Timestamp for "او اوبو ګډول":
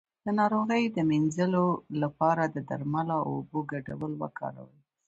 3.23-4.11